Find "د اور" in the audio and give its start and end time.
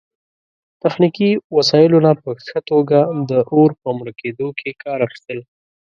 3.29-3.69